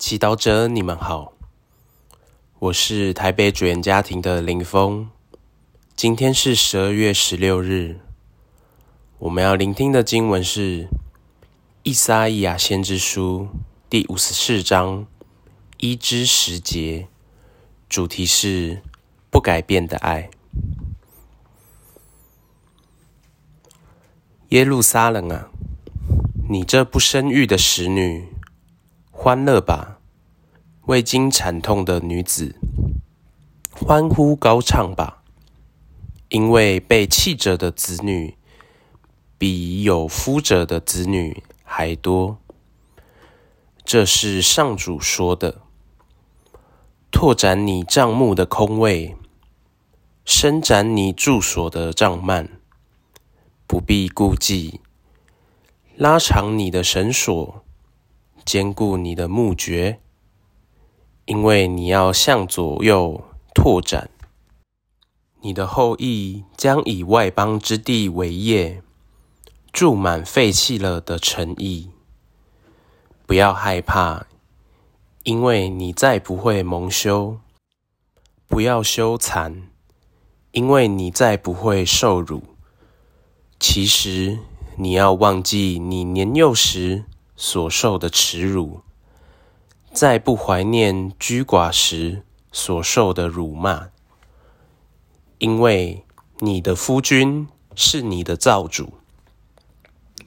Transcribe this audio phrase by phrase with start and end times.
[0.00, 1.34] 祈祷者，你们好，
[2.58, 5.10] 我是台北主言家庭的林峰。
[5.94, 8.00] 今天是十二月十六日，
[9.18, 10.84] 我们要聆听的经文是
[11.82, 13.48] 《以撒伊亚先知书》
[13.90, 15.06] 第五十四章
[15.76, 17.06] 一至十节，
[17.86, 18.80] 主题是
[19.28, 20.30] 不改变的爱。
[24.48, 25.50] 耶路撒冷啊，
[26.48, 28.26] 你这不生育的使女！
[29.22, 29.98] 欢乐吧，
[30.86, 32.56] 未经惨痛的女子，
[33.70, 35.22] 欢呼高唱吧，
[36.30, 38.38] 因为被弃者的子女
[39.36, 42.38] 比有夫者的子女还多。
[43.84, 45.60] 这是上主说的。
[47.10, 49.14] 拓展你帐幕的空位，
[50.24, 52.48] 伸展你住所的帐幔，
[53.66, 54.80] 不必顾忌，
[55.94, 57.62] 拉长你的绳索。
[58.44, 60.00] 坚固你的墓穴，
[61.24, 63.22] 因为你要向左右
[63.54, 64.10] 拓展。
[65.42, 68.82] 你的后裔将以外邦之地为业，
[69.72, 71.90] 住满废弃了的城邑。
[73.26, 74.26] 不要害怕，
[75.22, 77.38] 因为你再不会蒙羞；
[78.48, 79.62] 不要羞惭，
[80.50, 82.42] 因为你再不会受辱。
[83.58, 84.40] 其实，
[84.76, 87.04] 你要忘记你年幼时。
[87.42, 88.82] 所受的耻辱，
[89.94, 93.88] 再不怀念居寡时所受的辱骂，
[95.38, 96.04] 因为
[96.40, 98.92] 你的夫君是你的造主，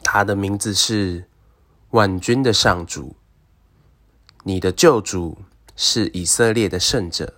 [0.02, 1.30] 他的名字是
[1.91, 3.16] 万军的上主，
[4.44, 5.38] 你的救主
[5.75, 7.36] 是以色列的圣者，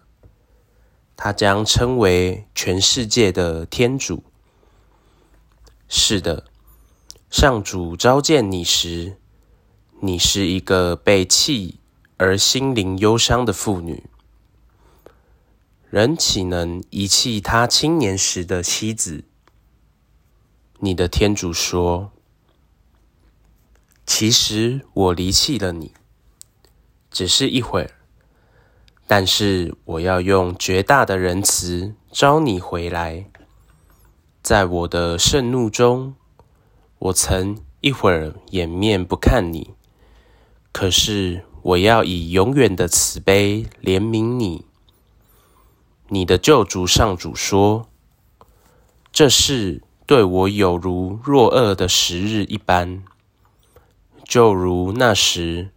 [1.18, 4.24] 他将称为全世界的天主。
[5.90, 6.46] 是的，
[7.30, 9.18] 上主召见你时。
[10.06, 11.80] 你是一个被弃
[12.18, 14.04] 而心灵忧伤的妇女，
[15.90, 19.24] 人岂能遗弃他青年时的妻子？
[20.78, 22.12] 你的天主说
[24.06, 25.92] ：“其实我离弃了你，
[27.10, 27.90] 只是一会儿，
[29.08, 33.26] 但是我要用绝大的仁慈招你回来。
[34.44, 36.14] 在我的盛怒中，
[37.00, 39.74] 我曾一会儿掩面不看你。”
[40.76, 44.66] 可是我要以永远的慈悲怜悯你。
[46.10, 47.88] 你的救主上主说
[49.10, 53.06] ：“这事对我有如若恶的时日一般，
[54.26, 55.70] 就如那时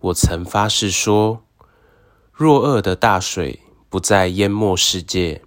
[0.00, 1.42] 我曾发誓说，
[2.30, 5.40] 若恶的大水不再淹没世界。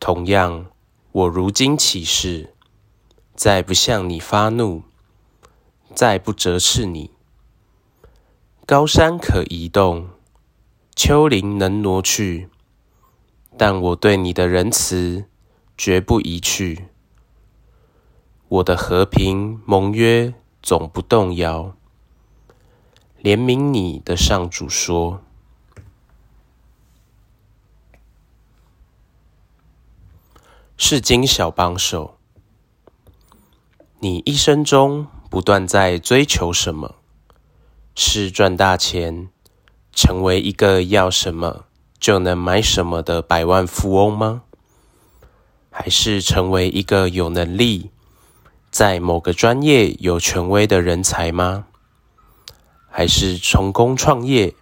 [0.00, 0.66] 同样，
[1.12, 2.52] 我如今起誓，
[3.36, 4.82] 再不向你发怒，
[5.94, 7.12] 再不折斥你。”
[8.70, 10.10] 高山可移动，
[10.94, 12.48] 丘陵能挪去，
[13.58, 15.24] 但我对你的仁慈
[15.76, 16.86] 绝不移去。
[18.46, 20.32] 我的和平盟约
[20.62, 21.74] 总不动摇。
[23.20, 25.20] 怜悯你的上主说
[30.78, 32.16] ：“是金小帮手，
[33.98, 36.94] 你一生中不断在追求什么？”
[37.94, 39.28] 是赚大钱，
[39.92, 41.64] 成为一个要什么
[41.98, 44.42] 就能买什么的百万富翁吗？
[45.70, 47.90] 还是成为一个有能力，
[48.70, 51.66] 在某个专业有权威的人才吗？
[52.88, 54.54] 还是成功创业，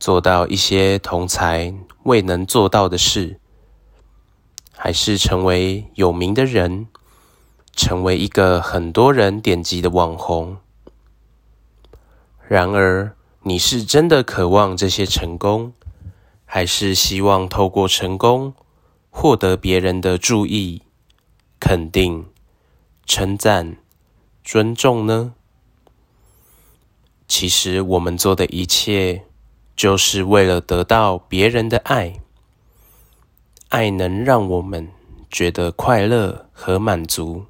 [0.00, 1.74] 做到一些同才
[2.04, 3.38] 未能做到的事？
[4.72, 6.88] 还是成为有名的人，
[7.76, 10.56] 成为一个很多人点击的网红？
[12.52, 15.72] 然而，你是真的渴望这些成功，
[16.44, 18.52] 还是希望透过成功
[19.08, 20.82] 获得别人的注意、
[21.58, 22.26] 肯定、
[23.06, 23.78] 称赞、
[24.44, 25.32] 尊重呢？
[27.26, 29.24] 其实，我们做的一切，
[29.74, 32.20] 就是为了得到别人的爱。
[33.70, 34.90] 爱能让我们
[35.30, 37.46] 觉得快乐和满足。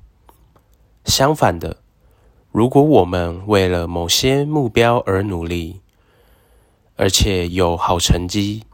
[1.04, 1.81] 相反的。
[2.52, 5.80] 如果我们为了某些目标而努力，
[6.96, 8.64] 而且有好成绩，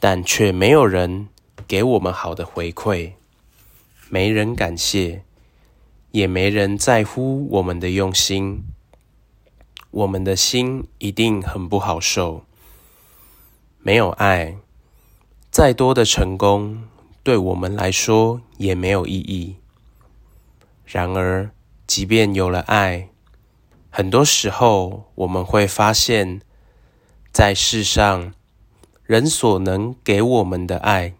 [0.00, 1.28] 但却没有人
[1.68, 3.12] 给我们好的回馈，
[4.08, 5.22] 没人感谢，
[6.10, 8.64] 也没人在乎我们的用心，
[9.92, 12.42] 我们的心一定很不好受。
[13.78, 14.56] 没有爱，
[15.48, 16.82] 再多的成功
[17.22, 19.54] 对我们来说也没有意义。
[20.84, 21.50] 然而，
[21.86, 23.10] 即便有了爱，
[23.90, 26.40] 很多时候我们会发现
[27.32, 28.32] 在世上，
[29.04, 31.14] 人所能给我们的爱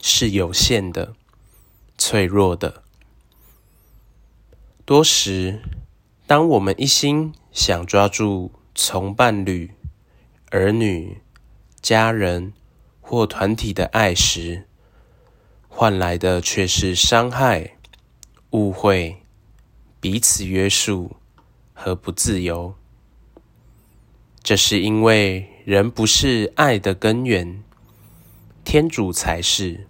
[0.00, 1.14] 是有限的、
[1.98, 2.82] 脆弱的。
[4.84, 5.62] 多时，
[6.26, 9.70] 当我们一心想抓住从伴侣、
[10.50, 11.20] 儿女、
[11.80, 12.52] 家人
[13.00, 14.66] 或团体的爱时，
[15.68, 17.76] 换来的却是伤害、
[18.50, 19.21] 误会、
[20.02, 21.14] 彼此约束
[21.72, 22.74] 和不自由。
[24.42, 27.62] 这是因为人不是爱的根源，
[28.64, 29.86] 天主才是。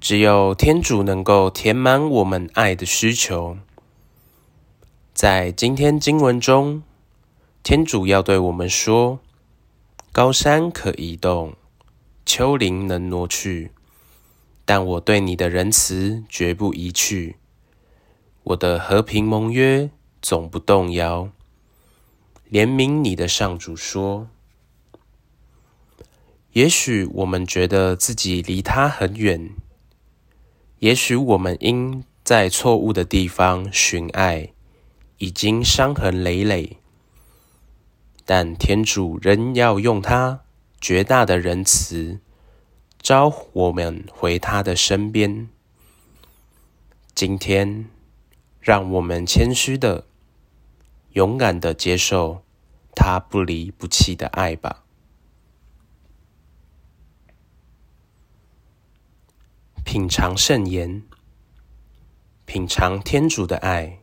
[0.00, 3.56] 只有天主能够填满我们爱的需求。
[5.14, 6.82] 在今天经文中，
[7.62, 9.20] 天主要对我们说
[10.10, 11.54] ：“高山可移动，
[12.24, 13.70] 丘陵能挪去，
[14.64, 17.36] 但我对你的仁慈绝不移去。
[18.46, 19.90] 我的和平盟约
[20.20, 21.30] 总不动摇。”
[22.50, 24.28] 怜悯你的上主说
[26.54, 29.50] ：“也许我们觉得自己离他很远，
[30.78, 34.52] 也许我们因在错误的地方寻爱，
[35.18, 36.76] 已经伤痕累累。
[38.24, 40.42] 但天主仍要用他
[40.80, 42.20] 绝大的仁慈，
[43.00, 45.48] 招我们回他的身边。
[47.12, 47.86] 今天，
[48.66, 50.06] 让我们谦虚的。”
[51.14, 52.42] 勇敢的接受
[52.96, 54.84] 他不离不弃的爱吧。
[59.84, 61.04] 品尝圣言，
[62.44, 64.00] 品尝天主的爱。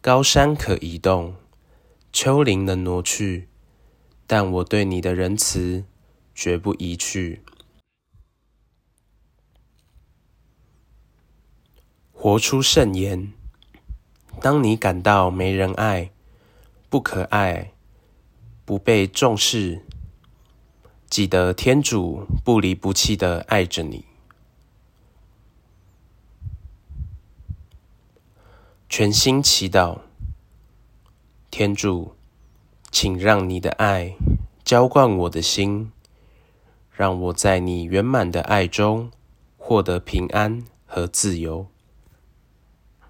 [0.00, 1.34] 高山可移动，
[2.12, 3.48] 丘陵能挪去，
[4.28, 5.84] 但我对你的仁慈
[6.32, 7.42] 绝不移去。
[12.22, 13.32] 活出圣言。
[14.40, 16.12] 当你感到没人爱、
[16.88, 17.72] 不可爱、
[18.64, 19.82] 不被重视，
[21.10, 24.04] 记得天主不离不弃的爱着你。
[28.88, 29.98] 全心祈祷，
[31.50, 32.14] 天主，
[32.92, 34.14] 请让你的爱
[34.62, 35.90] 浇灌我的心，
[36.92, 39.10] 让我在你圆满的爱中
[39.58, 41.71] 获得平安和自由。